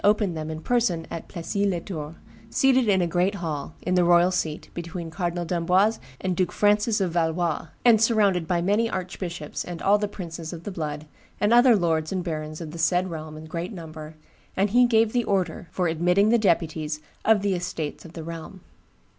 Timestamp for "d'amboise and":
5.45-6.35